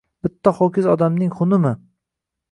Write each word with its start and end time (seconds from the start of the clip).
Bitta 0.27 0.53
ho‘kiz 0.59 0.87
odamning 0.93 1.29
xunimi 1.41 1.75